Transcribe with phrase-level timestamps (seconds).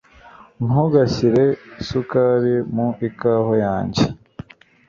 [0.65, 1.43] Ntugashyire
[1.81, 4.03] isukari mu ikawa yanjye.